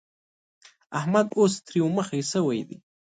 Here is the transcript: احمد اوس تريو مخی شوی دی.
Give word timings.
احمد 0.99 1.27
اوس 1.39 1.53
تريو 1.67 1.87
مخی 1.97 2.21
شوی 2.31 2.61
دی. 2.67 2.77